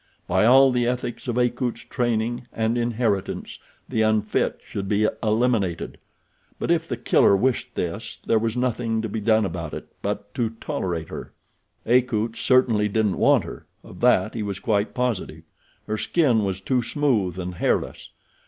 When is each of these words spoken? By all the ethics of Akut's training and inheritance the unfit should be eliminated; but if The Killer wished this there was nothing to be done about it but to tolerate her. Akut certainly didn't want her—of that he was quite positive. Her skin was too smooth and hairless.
By 0.27 0.45
all 0.47 0.71
the 0.71 0.87
ethics 0.87 1.27
of 1.27 1.37
Akut's 1.37 1.81
training 1.81 2.47
and 2.51 2.75
inheritance 2.75 3.59
the 3.87 4.01
unfit 4.01 4.59
should 4.67 4.87
be 4.89 5.07
eliminated; 5.21 5.99
but 6.57 6.71
if 6.71 6.87
The 6.87 6.97
Killer 6.97 7.35
wished 7.37 7.75
this 7.75 8.17
there 8.25 8.39
was 8.39 8.57
nothing 8.57 9.03
to 9.03 9.07
be 9.09 9.21
done 9.21 9.45
about 9.45 9.75
it 9.75 9.89
but 10.01 10.33
to 10.33 10.55
tolerate 10.59 11.09
her. 11.09 11.33
Akut 11.85 12.35
certainly 12.35 12.89
didn't 12.89 13.19
want 13.19 13.43
her—of 13.43 13.99
that 13.99 14.33
he 14.33 14.41
was 14.41 14.57
quite 14.59 14.95
positive. 14.95 15.43
Her 15.85 15.99
skin 15.99 16.43
was 16.43 16.61
too 16.61 16.81
smooth 16.81 17.37
and 17.37 17.53
hairless. 17.53 18.09